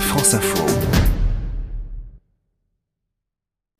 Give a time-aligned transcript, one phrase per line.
[0.00, 0.64] France Info.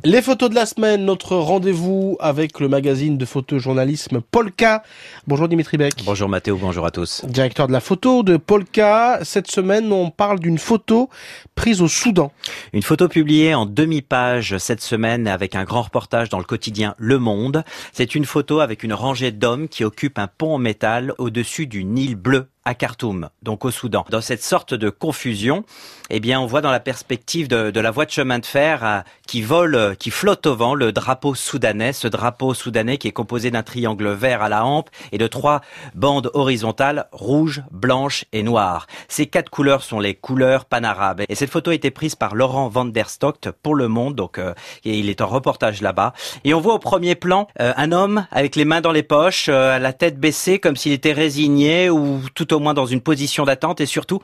[0.04, 4.82] Les photos de la semaine, notre rendez-vous avec le magazine de photojournalisme Polka.
[5.26, 5.94] Bonjour Dimitri Beck.
[6.04, 7.24] Bonjour Mathéo, bonjour à tous.
[7.24, 9.20] Directeur de la photo de Polka.
[9.22, 11.08] Cette semaine, on parle d'une photo
[11.54, 12.32] prise au Soudan.
[12.72, 17.18] Une photo publiée en demi-page cette semaine avec un grand reportage dans le quotidien Le
[17.18, 17.64] Monde.
[17.92, 21.84] C'est une photo avec une rangée d'hommes qui occupent un pont en métal au-dessus du
[21.84, 24.04] Nil bleu à Khartoum, donc au Soudan.
[24.10, 25.64] Dans cette sorte de confusion,
[26.10, 28.84] eh bien, on voit dans la perspective de, de la voie de chemin de fer
[28.84, 33.08] euh, qui vole, euh, qui flotte au vent, le drapeau soudanais, ce drapeau soudanais qui
[33.08, 35.62] est composé d'un triangle vert à la hampe et de trois
[35.94, 38.86] bandes horizontales, rouge, blanche et noire.
[39.08, 41.22] Ces quatre couleurs sont les couleurs panarabes.
[41.28, 44.38] Et cette photo a été prise par Laurent van der Stock pour Le Monde, donc
[44.38, 44.54] euh,
[44.84, 46.14] et il est en reportage là-bas.
[46.44, 49.92] Et on voit au premier plan un homme avec les mains dans les poches, la
[49.92, 53.86] tête baissée comme s'il était résigné ou tout au moins dans une position d'attente et
[53.86, 54.20] surtout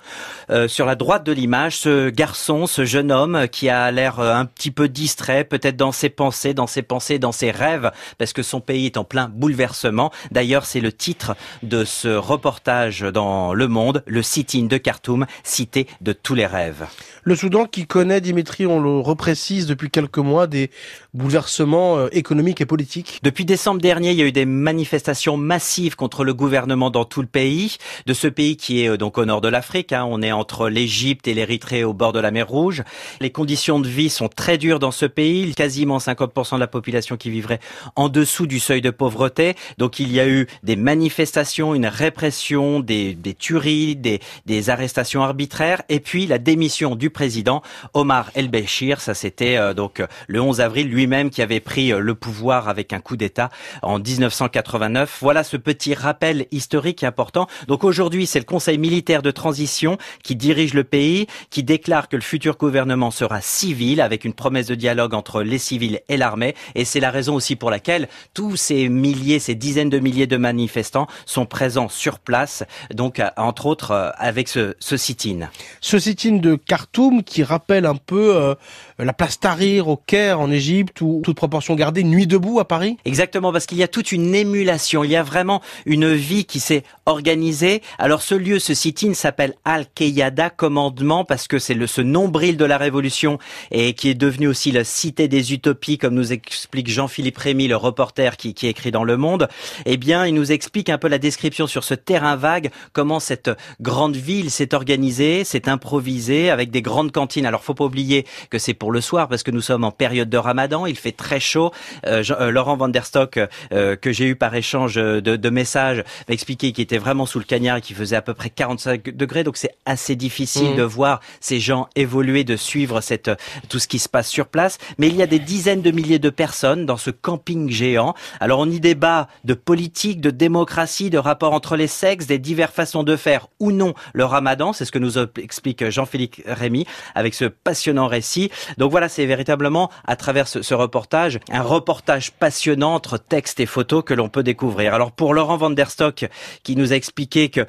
[0.50, 4.34] euh, sur la droite de l'image, ce garçon, ce jeune homme qui a l'air euh,
[4.34, 8.32] un petit peu distrait, peut-être dans ses pensées, dans ses pensées, dans ses rêves, parce
[8.32, 10.12] que son pays est en plein bouleversement.
[10.30, 15.86] D'ailleurs, c'est le titre de ce reportage dans Le Monde, le sit-in de Khartoum, cité
[16.00, 16.86] de tous les rêves.
[17.24, 20.70] Le Soudan qui connaît, Dimitri, on le reprécise depuis quelques mois, des
[21.14, 23.20] bouleversements euh, économiques et politiques.
[23.22, 27.20] Depuis décembre dernier, il y a eu des manifestations massives contre le gouvernement dans tout
[27.20, 29.92] le pays, de ce pays qui est euh, donc au nord de l'Afrique.
[29.92, 30.06] Hein.
[30.08, 32.84] On est entre l'Égypte et l'Érythrée au bord de la mer Rouge.
[33.20, 35.52] Les conditions de vie sont très dures dans ce pays.
[35.54, 37.58] Quasiment 50% de la population qui vivrait
[37.96, 39.56] en dessous du seuil de pauvreté.
[39.78, 45.22] Donc il y a eu des manifestations, une répression, des, des tueries, des, des arrestations
[45.22, 47.62] arbitraires, et puis la démission du président
[47.92, 49.00] Omar El-Béchir.
[49.00, 52.92] Ça, c'était euh, donc le 11 avril lui-même qui avait pris euh, le pouvoir avec
[52.92, 53.50] un coup d'État
[53.82, 55.18] en 1989.
[55.20, 57.48] Voilà ce petit rappel historique important.
[57.66, 62.16] Donc aujourd'hui, c'est le Conseil militaire de transition qui dirige le pays, qui déclare que
[62.16, 66.54] le futur gouvernement sera civil avec une promesse de dialogue entre les civils et l'armée.
[66.74, 70.36] Et c'est la raison aussi pour laquelle tous ces milliers, ces dizaines de milliers de
[70.36, 75.48] manifestants sont présents sur place, donc euh, entre autres euh, avec ce, ce sit-in.
[75.80, 78.54] Ce sit-in de Khartoum qui rappelle un peu euh,
[78.98, 82.96] la place Tahrir au Caire en Égypte ou toute proportion gardée, Nuit debout à Paris
[83.04, 86.60] Exactement, parce qu'il y a toute une émulation, il y a vraiment une vie qui
[86.60, 87.82] s'est organisée.
[87.98, 92.64] Alors ce lieu, ce sit-in s'appelle Al-Qiyada commandement parce que c'est le ce nombril de
[92.64, 93.38] la révolution
[93.70, 97.76] et qui est devenu aussi la cité des utopies comme nous explique Jean-Philippe Rémy, le
[97.76, 99.48] reporter qui, qui écrit dans Le Monde.
[99.84, 103.50] Eh bien, il nous explique un peu la description sur ce terrain vague, comment cette
[103.80, 107.46] grande ville s'est organisée, s'est improvisée avec des grandes cantines.
[107.46, 110.30] Alors faut pas oublier que c'est pour le soir parce que nous sommes en période
[110.30, 111.72] de Ramadan, il fait très chaud.
[112.06, 113.38] Euh, Jean, euh, Laurent Van der Stock,
[113.72, 117.38] euh, que j'ai eu par échange de, de messages, m'a expliqué qu'il était vraiment sous
[117.38, 120.76] le cagnard et qu'il faisait à peu près 45 degrés, donc c'est assez difficile Mmh.
[120.76, 123.30] de voir ces gens évoluer, de suivre cette
[123.68, 124.78] tout ce qui se passe sur place.
[124.98, 128.14] Mais il y a des dizaines de milliers de personnes dans ce camping géant.
[128.40, 132.74] Alors on y débat de politique, de démocratie, de rapport entre les sexes, des diverses
[132.74, 134.72] façons de faire ou non le Ramadan.
[134.72, 138.50] C'est ce que nous explique Jean-Philippe Rémy avec ce passionnant récit.
[138.78, 143.66] Donc voilà, c'est véritablement à travers ce, ce, reportage un reportage passionnant entre texte et
[143.66, 144.94] photos que l'on peut découvrir.
[144.94, 146.26] Alors pour Laurent Van der Stock
[146.62, 147.66] qui nous a expliqué que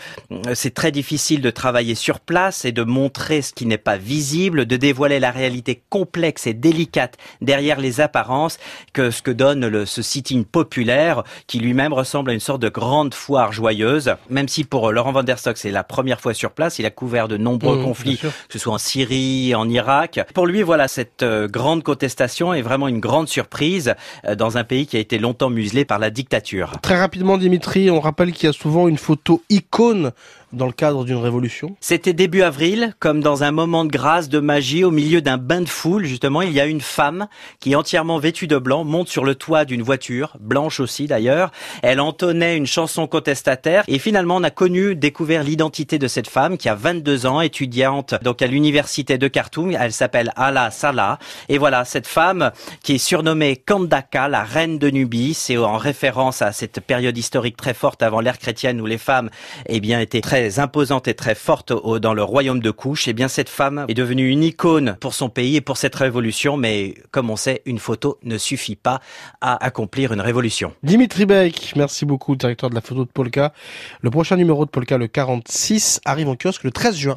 [0.54, 4.66] c'est très difficile de travailler sur place et de montrer ce qui n'est pas visible,
[4.66, 8.58] de dévoiler la réalité complexe et délicate derrière les apparences
[8.94, 12.70] que ce que donne le, ce sitting populaire qui lui-même ressemble à une sorte de
[12.70, 14.16] grande foire joyeuse.
[14.30, 16.92] Même si pour Laurent Van der Stock c'est la première fois sur place, il a
[16.92, 20.20] couvert de nombreux Mmh, conflits, que ce soit en Syrie, en Irak.
[20.34, 24.64] Pour lui, voilà, cette euh, grande contestation est vraiment une grande surprise euh, dans un
[24.64, 26.74] pays qui a été longtemps muselé par la dictature.
[26.82, 30.14] Très rapidement, Dimitri, on rappelle qu'il y a souvent une photo icône zone
[30.54, 34.40] dans le cadre d'une révolution C'était début avril, comme dans un moment de grâce, de
[34.40, 37.28] magie, au milieu d'un bain de foule, justement, il y a une femme
[37.60, 41.52] qui entièrement vêtue de blanc, monte sur le toit d'une voiture, blanche aussi d'ailleurs.
[41.82, 46.58] Elle entonnait une chanson contestataire et finalement on a connu, découvert l'identité de cette femme
[46.58, 49.76] qui a 22 ans, étudiante donc à l'université de Khartoum.
[49.80, 51.20] Elle s'appelle Ala Salah.
[51.50, 52.52] Et voilà, cette femme
[52.84, 57.58] qui est surnommée Kandaka, la reine de Nubie, c'est en référence à cette période historique
[57.58, 59.30] très forte avant l'ère chrétienne où les femmes,
[59.68, 60.22] eh bien, étaient
[60.58, 63.94] imposante et très forte au, dans le royaume de Couche, eh bien cette femme est
[63.94, 66.58] devenue une icône pour son pays et pour cette révolution.
[66.58, 69.00] Mais comme on sait, une photo ne suffit pas
[69.42, 70.74] à accomplir une révolution.
[70.84, 73.54] Dimitri Beck, merci beaucoup, directeur de la photo de Polka.
[74.02, 77.12] Le prochain numéro de Polka, le 46, arrive en kiosque le 13 juin.